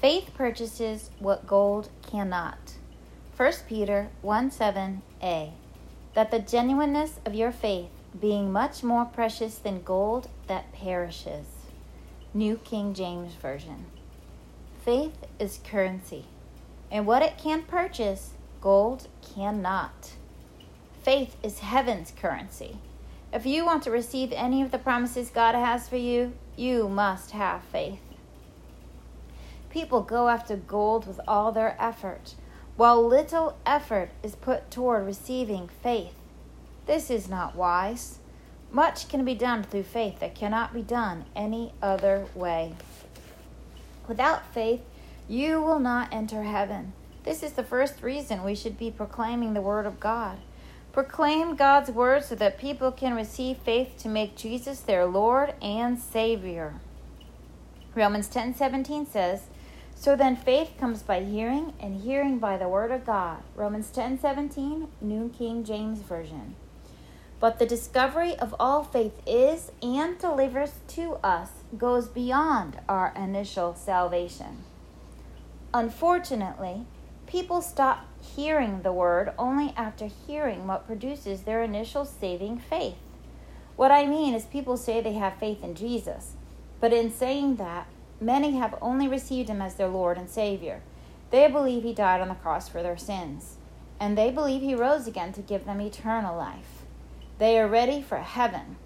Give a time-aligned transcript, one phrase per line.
[0.00, 2.74] Faith purchases what gold cannot.
[3.36, 5.50] 1 Peter 1 7a.
[6.14, 7.90] That the genuineness of your faith,
[8.20, 11.46] being much more precious than gold that perishes.
[12.32, 13.86] New King James Version.
[14.84, 16.26] Faith is currency,
[16.92, 20.12] and what it can purchase, gold cannot.
[21.02, 22.78] Faith is heaven's currency.
[23.32, 27.32] If you want to receive any of the promises God has for you, you must
[27.32, 28.07] have faith.
[29.70, 32.34] People go after gold with all their effort,
[32.76, 36.14] while little effort is put toward receiving faith.
[36.86, 38.18] This is not wise.
[38.70, 42.74] Much can be done through faith that cannot be done any other way.
[44.06, 44.80] Without faith,
[45.28, 46.92] you will not enter heaven.
[47.24, 50.38] This is the first reason we should be proclaiming the Word of God.
[50.92, 55.98] Proclaim God's Word so that people can receive faith to make Jesus their Lord and
[55.98, 56.74] Savior.
[57.94, 59.48] Romans 10:17 says,
[60.00, 64.86] "So then faith comes by hearing, and hearing by the word of God." Romans 10:17,
[65.00, 66.54] New King James Version.
[67.40, 73.74] But the discovery of all faith is and delivers to us goes beyond our initial
[73.74, 74.62] salvation.
[75.74, 76.86] Unfortunately,
[77.26, 82.98] people stop hearing the word only after hearing what produces their initial saving faith.
[83.74, 86.34] What I mean is, people say they have faith in Jesus,
[86.78, 87.88] but in saying that,
[88.20, 90.82] many have only received him as their Lord and Savior.
[91.30, 93.56] They believe he died on the cross for their sins,
[94.00, 96.84] and they believe he rose again to give them eternal life.
[97.38, 98.76] They are ready for heaven.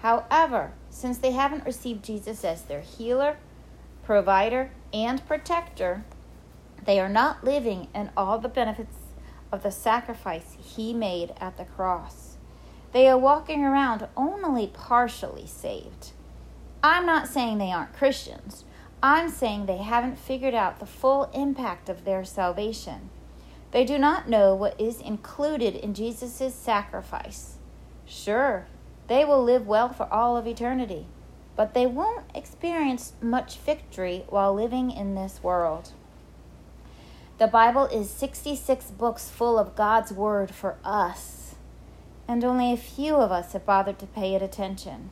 [0.00, 3.36] However, since they haven't received Jesus as their healer,
[4.04, 6.04] provider, and protector,
[6.84, 8.96] they are not living in all the benefits
[9.52, 12.36] of the sacrifice he made at the cross.
[12.92, 16.10] They are walking around only partially saved.
[16.82, 18.64] I'm not saying they aren't Christians.
[19.02, 23.10] I'm saying they haven't figured out the full impact of their salvation.
[23.72, 27.56] They do not know what is included in Jesus' sacrifice.
[28.06, 28.66] Sure,
[29.08, 31.06] they will live well for all of eternity,
[31.56, 35.90] but they won't experience much victory while living in this world.
[37.38, 41.56] The Bible is 66 books full of God's Word for us,
[42.28, 45.10] and only a few of us have bothered to pay it attention.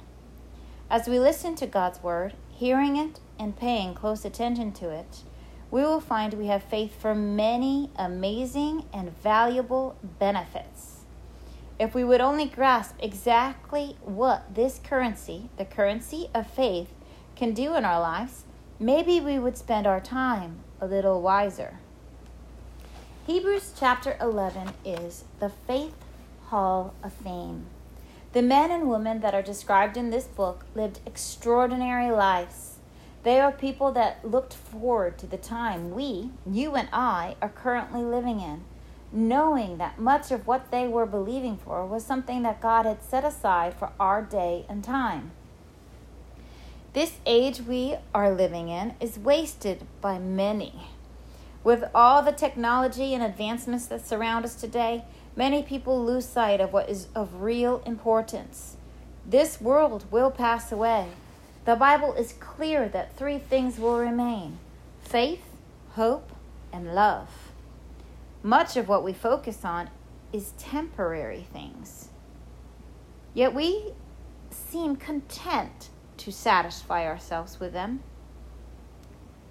[0.89, 5.23] As we listen to God's Word, hearing it and paying close attention to it,
[5.71, 10.99] we will find we have faith for many amazing and valuable benefits.
[11.79, 16.91] If we would only grasp exactly what this currency, the currency of faith,
[17.35, 18.45] can do in our lives,
[18.79, 21.79] maybe we would spend our time a little wiser.
[23.27, 25.95] Hebrews chapter 11 is the Faith
[26.49, 27.65] Hall of Fame.
[28.33, 32.79] The men and women that are described in this book lived extraordinary lives.
[33.25, 38.03] They are people that looked forward to the time we, you and I, are currently
[38.03, 38.63] living in,
[39.11, 43.25] knowing that much of what they were believing for was something that God had set
[43.25, 45.33] aside for our day and time.
[46.93, 50.89] This age we are living in is wasted by many.
[51.65, 55.05] With all the technology and advancements that surround us today,
[55.41, 58.77] many people lose sight of what is of real importance.
[59.25, 61.07] This world will pass away.
[61.65, 64.59] The Bible is clear that three things will remain
[65.01, 65.43] faith,
[65.93, 66.31] hope,
[66.75, 67.31] and love.
[68.43, 69.89] Much of what we focus on
[70.31, 72.11] is temporary things.
[73.33, 73.95] Yet we
[74.51, 78.01] seem content to satisfy ourselves with them.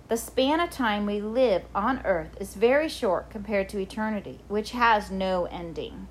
[0.09, 4.71] The span of time we live on earth is very short compared to eternity, which
[4.71, 6.07] has no ending.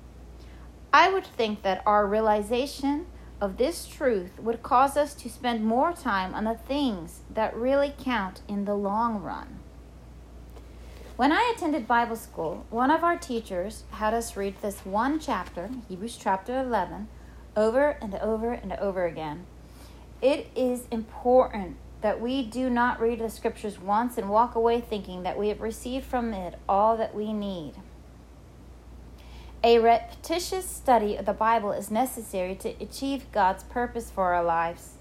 [0.93, 3.07] I would think that our realization
[3.41, 7.93] of this truth would cause us to spend more time on the things that really
[8.01, 9.59] count in the long run.
[11.17, 15.69] When I attended Bible school, one of our teachers had us read this one chapter,
[15.89, 17.09] Hebrews chapter 11,
[17.57, 19.45] over and over and over again.
[20.21, 25.23] It is important that we do not read the scriptures once and walk away thinking
[25.23, 27.73] that we have received from it all that we need.
[29.61, 34.93] A repetitious study of the Bible is necessary to achieve God's purpose for our lives.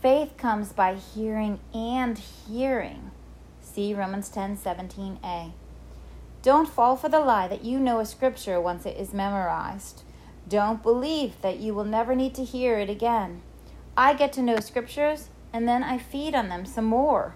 [0.00, 3.10] Faith comes by hearing and hearing.
[3.60, 5.52] See Romans 10 17a.
[6.40, 10.02] Don't fall for the lie that you know a scripture once it is memorized.
[10.48, 13.42] Don't believe that you will never need to hear it again.
[13.94, 17.34] I get to know scriptures and then I feed on them some more.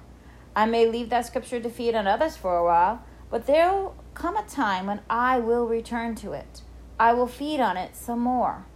[0.54, 4.36] I may leave that scripture to feed on others for a while, but there'll come
[4.36, 6.62] a time when I will return to it.
[7.00, 8.66] I will feed on it some more.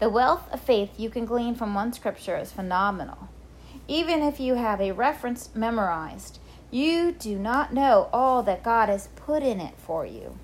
[0.00, 3.28] The wealth of faith you can glean from one scripture is phenomenal.
[3.86, 6.38] Even if you have a reference memorized,
[6.70, 10.38] You do not know all that God has put in it for you.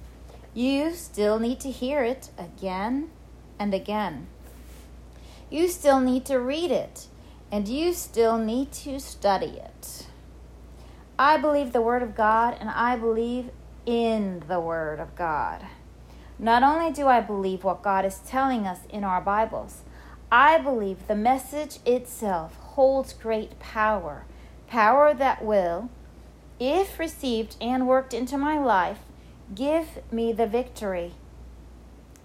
[0.54, 3.10] You still need to hear it again
[3.58, 4.26] and again.
[5.50, 7.06] You still need to read it,
[7.50, 10.06] and you still need to study it.
[11.18, 13.50] I believe the Word of God, and I believe
[13.86, 15.64] in the Word of God.
[16.38, 19.82] Not only do I believe what God is telling us in our Bibles,
[20.30, 24.26] I believe the message itself holds great power,
[24.66, 25.88] power that will,
[26.58, 28.98] if received and worked into my life,
[29.54, 31.14] give me the victory.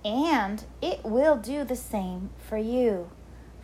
[0.04, 3.12] And it will do the same for you.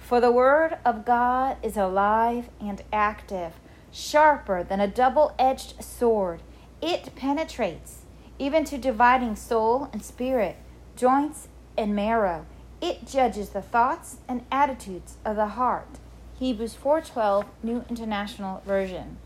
[0.07, 3.51] For the Word of God is alive and active,
[3.91, 6.41] sharper than a double edged sword.
[6.81, 8.05] It penetrates
[8.39, 10.55] even to dividing soul and spirit,
[10.95, 12.45] joints and marrow.
[12.79, 15.99] It judges the thoughts and attitudes of the heart.
[16.39, 19.17] Hebrews 4:12 New International Version.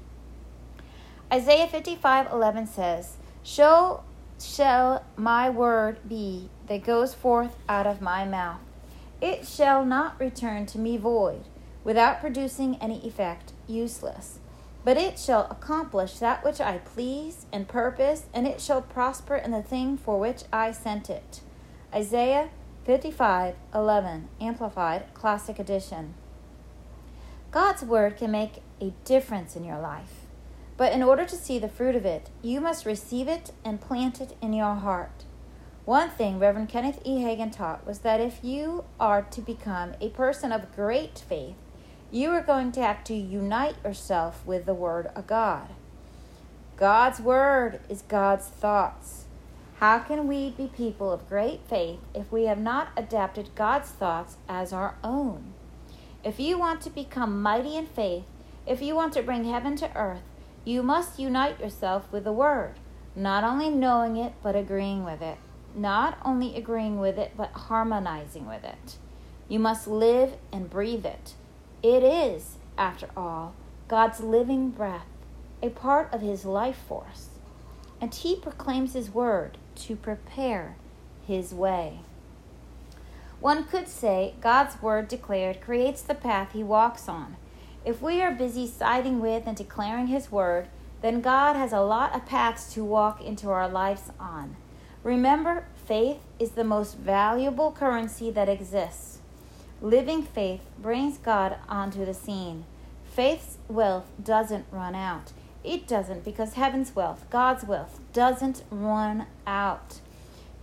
[1.31, 4.01] Isaiah 55:11 says, "So
[4.39, 8.70] shall my word be that goes forth out of my mouth.
[9.21, 11.43] It shall not return to me void,
[11.83, 14.39] without producing any effect, useless.
[14.83, 19.51] But it shall accomplish that which I please and purpose, and it shall prosper in
[19.51, 21.41] the thing for which I sent it."
[21.93, 22.49] Isaiah
[22.83, 26.15] 55:11 Amplified Classic Edition.
[27.51, 30.25] God's word can make a difference in your life.
[30.77, 34.19] But in order to see the fruit of it, you must receive it and plant
[34.19, 35.25] it in your heart.
[35.85, 37.23] One thing Reverend Kenneth E.
[37.23, 41.55] Hagin taught was that if you are to become a person of great faith,
[42.11, 45.69] you are going to have to unite yourself with the Word of God.
[46.77, 49.25] God's Word is God's thoughts.
[49.79, 54.37] How can we be people of great faith if we have not adapted God's thoughts
[54.47, 55.55] as our own?
[56.23, 58.25] If you want to become mighty in faith,
[58.67, 60.21] if you want to bring heaven to earth,
[60.63, 62.75] you must unite yourself with the Word,
[63.15, 65.39] not only knowing it, but agreeing with it.
[65.75, 68.97] Not only agreeing with it, but harmonizing with it.
[69.47, 71.33] You must live and breathe it.
[71.83, 73.53] It is, after all,
[73.87, 75.07] God's living breath,
[75.61, 77.29] a part of His life force.
[77.99, 80.75] And He proclaims His Word to prepare
[81.25, 81.99] His way.
[83.39, 87.35] One could say God's Word declared creates the path He walks on.
[87.83, 90.67] If we are busy siding with and declaring His word,
[91.01, 94.55] then God has a lot of paths to walk into our lives on.
[95.03, 99.19] Remember, faith is the most valuable currency that exists.
[99.81, 102.65] Living faith brings God onto the scene.
[103.03, 105.31] Faith's wealth doesn't run out.
[105.63, 110.01] It doesn't because heaven's wealth, God's wealth, doesn't run out.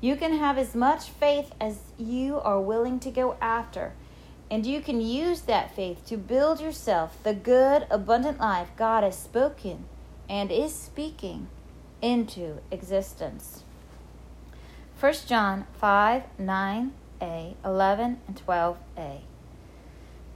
[0.00, 3.93] You can have as much faith as you are willing to go after.
[4.50, 9.19] And you can use that faith to build yourself the good, abundant life God has
[9.19, 9.87] spoken
[10.29, 11.49] and is speaking
[12.00, 13.64] into existence.
[15.00, 19.20] 1 John 5 9a, 11, and 12a.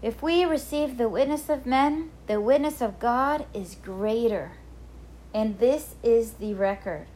[0.00, 4.52] If we receive the witness of men, the witness of God is greater.
[5.34, 7.06] And this is the record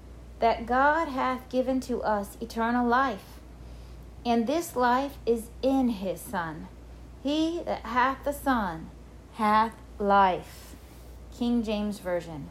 [0.40, 3.38] that God hath given to us eternal life.
[4.24, 6.66] And this life is in his Son.
[7.22, 8.90] He that hath the Son
[9.34, 10.74] hath life.
[11.38, 12.50] King James Version.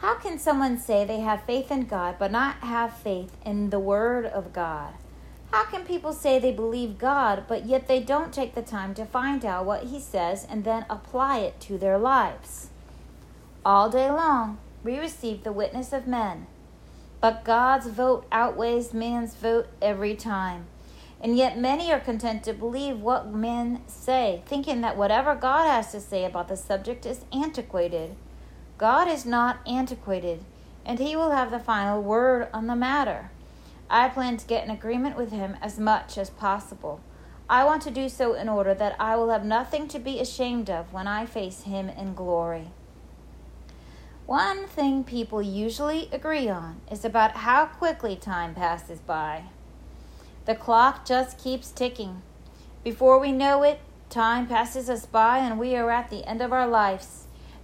[0.00, 3.78] How can someone say they have faith in God but not have faith in the
[3.78, 4.94] Word of God?
[5.50, 9.04] How can people say they believe God but yet they don't take the time to
[9.04, 12.70] find out what He says and then apply it to their lives?
[13.62, 16.46] All day long, we receive the witness of men,
[17.20, 20.64] but God's vote outweighs man's vote every time.
[21.20, 25.92] And yet many are content to believe what men say, thinking that whatever God has
[25.92, 28.16] to say about the subject is antiquated.
[28.80, 30.42] God is not antiquated,
[30.86, 33.30] and He will have the final word on the matter.
[33.90, 37.02] I plan to get an agreement with Him as much as possible.
[37.46, 40.70] I want to do so in order that I will have nothing to be ashamed
[40.70, 42.68] of when I face Him in glory.
[44.24, 49.42] One thing people usually agree on is about how quickly time passes by.
[50.46, 52.22] The clock just keeps ticking.
[52.82, 56.50] Before we know it, time passes us by and we are at the end of
[56.50, 57.19] our lives.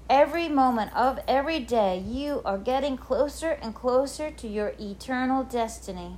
[0.09, 6.17] Every moment of every day, you are getting closer and closer to your eternal destiny.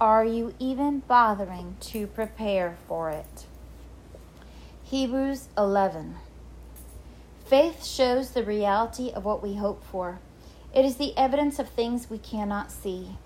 [0.00, 3.44] Are you even bothering to prepare for it?
[4.84, 6.14] Hebrews 11.
[7.44, 10.18] Faith shows the reality of what we hope for.
[10.74, 13.16] It is the evidence of things we cannot see.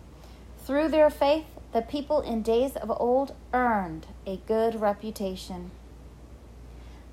[0.64, 5.70] Through their faith, the people in days of old earned a good reputation.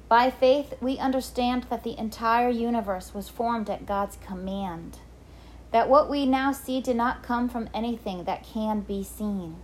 [0.10, 5.00] By faith, we understand that the entire universe was formed at God's command,
[5.72, 9.58] that what we now see did not come from anything that can be seen.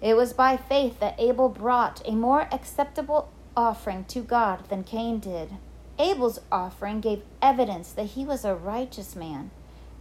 [0.00, 5.18] It was by faith that Abel brought a more acceptable offering to God than Cain
[5.18, 5.50] did.
[5.98, 9.50] Abel's offering gave evidence that he was a righteous man,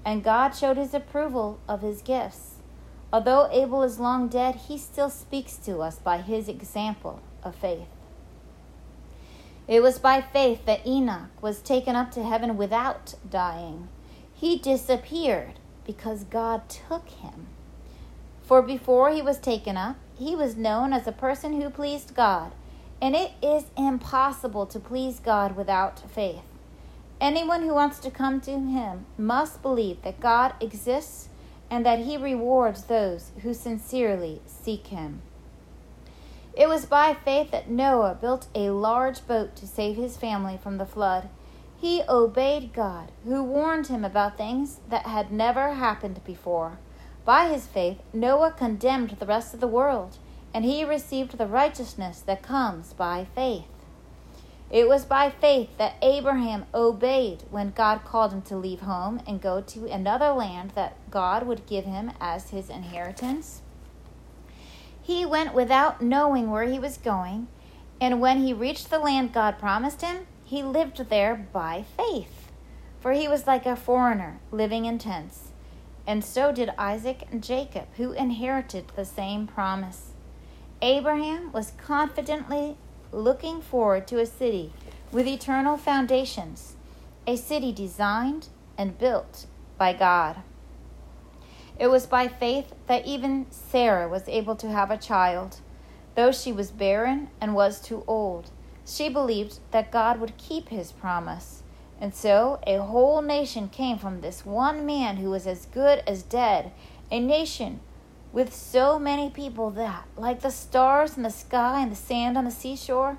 [0.05, 2.55] and God showed his approval of his gifts.
[3.11, 7.87] Although Abel is long dead, he still speaks to us by his example of faith.
[9.67, 13.87] It was by faith that Enoch was taken up to heaven without dying.
[14.33, 17.47] He disappeared because God took him.
[18.41, 22.51] For before he was taken up, he was known as a person who pleased God,
[23.01, 26.43] and it is impossible to please God without faith.
[27.19, 31.29] Anyone who wants to come to him must believe that God exists
[31.69, 35.21] and that he rewards those who sincerely seek him.
[36.53, 40.77] It was by faith that Noah built a large boat to save his family from
[40.77, 41.29] the flood.
[41.79, 46.77] He obeyed God, who warned him about things that had never happened before.
[47.23, 50.17] By his faith, Noah condemned the rest of the world,
[50.53, 53.65] and he received the righteousness that comes by faith.
[54.69, 59.41] It was by faith that Abraham obeyed when God called him to leave home and
[59.41, 63.61] go to another land that God would give him as his inheritance.
[65.01, 67.47] He went without knowing where he was going,
[67.99, 72.51] and when he reached the land God promised him, he lived there by faith.
[72.99, 75.49] For he was like a foreigner living in tents.
[76.05, 80.11] And so did Isaac and Jacob, who inherited the same promise.
[80.81, 82.77] Abraham was confidently
[83.11, 84.73] looking forward to a city
[85.11, 86.75] with eternal foundations,
[87.27, 89.45] a city designed and built
[89.77, 90.37] by God.
[91.81, 95.61] It was by faith that even Sarah was able to have a child.
[96.13, 98.51] Though she was barren and was too old,
[98.85, 101.63] she believed that God would keep his promise.
[101.99, 106.21] And so a whole nation came from this one man who was as good as
[106.21, 106.71] dead,
[107.09, 107.79] a nation
[108.31, 112.45] with so many people that, like the stars in the sky and the sand on
[112.45, 113.17] the seashore,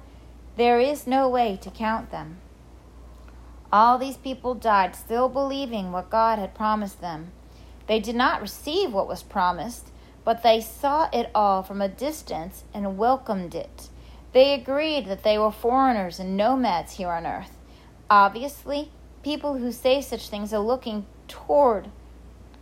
[0.57, 2.37] there is no way to count them.
[3.73, 7.33] All these people died still believing what God had promised them.
[7.87, 9.89] They did not receive what was promised,
[10.25, 13.89] but they saw it all from a distance and welcomed it.
[14.33, 17.57] They agreed that they were foreigners and nomads here on earth.
[18.09, 18.91] Obviously,
[19.23, 21.89] people who say such things are looking toward,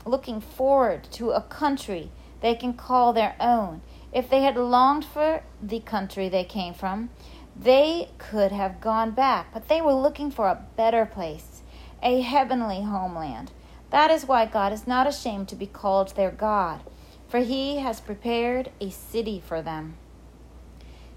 [0.04, 2.10] looking forward to a country
[2.40, 3.82] they can call their own.
[4.12, 7.10] If they had longed for the country they came from,
[7.56, 11.62] they could have gone back, but they were looking for a better place,
[12.02, 13.52] a heavenly homeland.
[13.90, 16.80] That is why God is not ashamed to be called their God,
[17.28, 19.96] for he has prepared a city for them.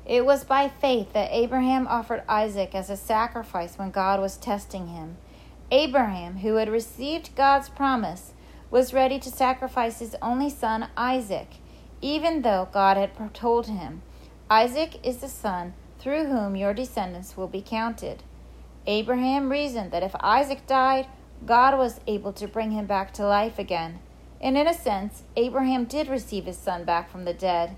[0.06, 4.88] It was by faith that Abraham offered Isaac as a sacrifice when God was testing
[4.88, 5.18] him.
[5.72, 8.34] Abraham, who had received God's promise,
[8.70, 11.48] was ready to sacrifice his only son, Isaac,
[12.02, 14.02] even though God had told him,
[14.50, 18.24] Isaac is the son through whom your descendants will be counted.
[18.86, 21.08] Abraham reasoned that if Isaac died,
[21.46, 24.00] God was able to bring him back to life again.
[24.40, 27.76] And in a sense, Abraham did receive his son back from the dead.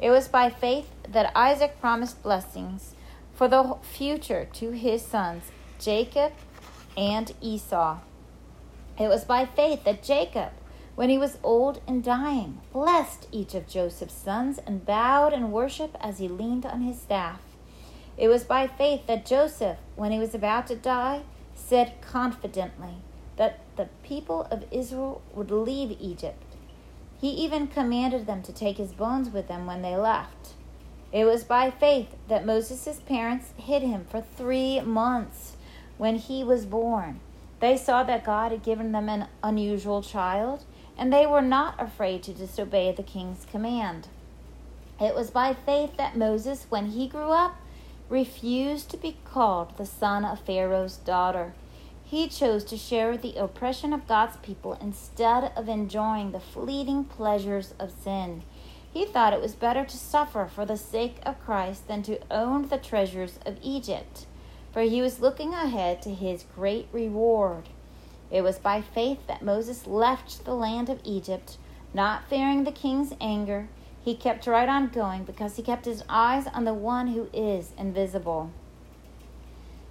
[0.00, 2.94] It was by faith that Isaac promised blessings
[3.34, 5.44] for the future to his sons,
[5.78, 6.32] Jacob
[6.96, 7.98] and Esau.
[8.98, 10.52] It was by faith that Jacob,
[10.94, 15.96] when he was old and dying, blessed each of Joseph's sons and bowed in worship
[16.00, 17.40] as he leaned on his staff.
[18.16, 21.22] It was by faith that Joseph, when he was about to die,
[21.60, 22.96] said confidently
[23.36, 26.56] that the people of Israel would leave Egypt.
[27.20, 30.54] He even commanded them to take his bones with them when they left.
[31.12, 35.56] It was by faith that Moses' parents hid him for three months
[35.98, 37.20] when he was born
[37.60, 40.64] they saw that God had given them an unusual child,
[40.96, 44.08] and they were not afraid to disobey the king's command.
[44.98, 47.56] It was by faith that Moses, when he grew up,
[48.10, 51.54] refused to be called the son of Pharaoh's daughter.
[52.04, 57.72] He chose to share the oppression of God's people instead of enjoying the fleeting pleasures
[57.78, 58.42] of sin.
[58.92, 62.68] He thought it was better to suffer for the sake of Christ than to own
[62.68, 64.26] the treasures of Egypt
[64.72, 67.64] for he was looking ahead to his great reward.
[68.30, 71.56] It was by faith that Moses left the land of Egypt,
[71.92, 73.68] not fearing the king's anger.
[74.02, 77.72] He kept right on going because he kept his eyes on the one who is
[77.78, 78.50] invisible.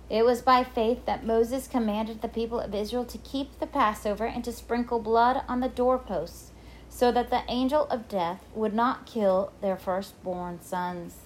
[0.09, 4.25] It was by faith that Moses commanded the people of Israel to keep the Passover
[4.25, 6.51] and to sprinkle blood on the doorposts,
[6.89, 11.17] so that the angel of death would not kill their firstborn sons.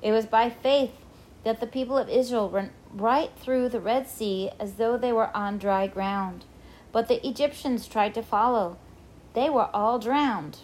[0.00, 0.92] It was by faith
[1.42, 5.36] that the people of Israel went right through the Red Sea as though they were
[5.36, 6.44] on dry ground.
[6.92, 8.76] But the Egyptians tried to follow.
[9.34, 10.58] They were all drowned.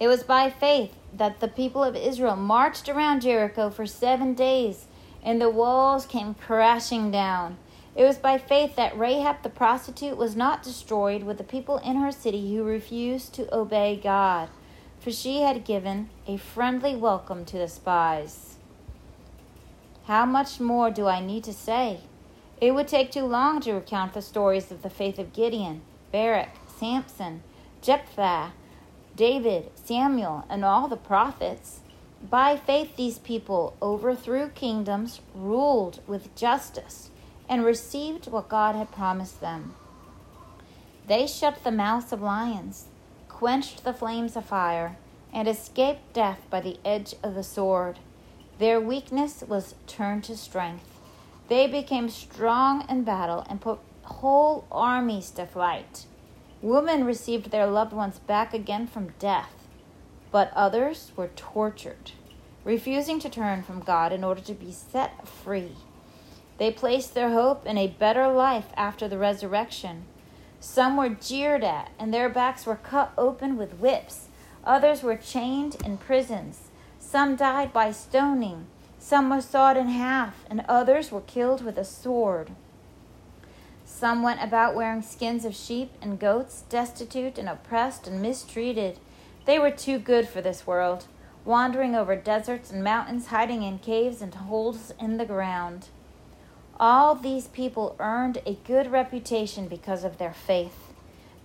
[0.00, 4.86] It was by faith that the people of Israel marched around Jericho for seven days,
[5.22, 7.56] and the walls came crashing down.
[7.94, 11.96] It was by faith that Rahab the prostitute was not destroyed with the people in
[11.96, 14.48] her city who refused to obey God,
[14.98, 18.56] for she had given a friendly welcome to the spies.
[20.06, 22.00] How much more do I need to say?
[22.60, 26.50] It would take too long to recount the stories of the faith of Gideon, Barak,
[26.66, 27.42] Samson,
[27.80, 28.52] Jephthah,
[29.16, 31.80] David, Samuel, and all the prophets.
[32.28, 37.10] By faith, these people overthrew kingdoms, ruled with justice,
[37.48, 39.74] and received what God had promised them.
[41.06, 42.86] They shut the mouths of lions,
[43.28, 44.96] quenched the flames of fire,
[45.32, 47.98] and escaped death by the edge of the sword.
[48.58, 51.00] Their weakness was turned to strength.
[51.48, 56.06] They became strong in battle and put whole armies to flight.
[56.64, 59.52] Women received their loved ones back again from death,
[60.30, 62.12] but others were tortured,
[62.64, 65.72] refusing to turn from God in order to be set free.
[66.56, 70.06] They placed their hope in a better life after the resurrection.
[70.58, 74.28] Some were jeered at, and their backs were cut open with whips.
[74.64, 76.70] Others were chained in prisons.
[76.98, 78.68] Some died by stoning.
[78.98, 82.52] Some were sawed in half, and others were killed with a sword.
[84.04, 88.98] Some went about wearing skins of sheep and goats, destitute and oppressed and mistreated.
[89.46, 91.06] They were too good for this world,
[91.46, 95.88] wandering over deserts and mountains, hiding in caves and holes in the ground.
[96.78, 100.92] All these people earned a good reputation because of their faith.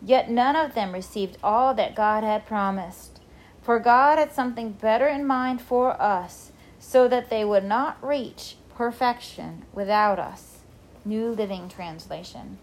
[0.01, 3.21] Yet none of them received all that God had promised.
[3.61, 8.57] For God had something better in mind for us, so that they would not reach
[8.75, 10.58] perfection without us.
[11.05, 12.57] New Living Translation.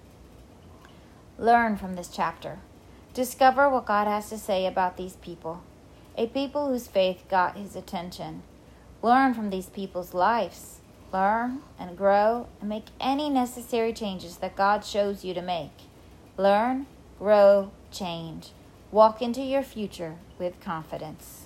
[1.39, 2.59] Learn from this chapter.
[3.15, 5.63] Discover what God has to say about these people,
[6.19, 8.43] a people whose faith got his attention.
[9.01, 10.81] Learn from these people's lives.
[11.15, 15.73] Learn and grow and make any necessary changes that God shows you to make.
[16.37, 16.87] Learn,
[17.19, 18.51] grow, change.
[18.93, 21.46] Walk into your future with confidence.